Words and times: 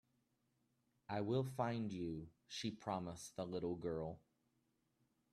"I 1.09 1.21
will 1.21 1.43
find 1.43 1.93
you.", 1.93 2.29
she 2.47 2.71
promised 2.71 3.35
the 3.35 3.45
little 3.45 3.75
girl. 3.75 4.19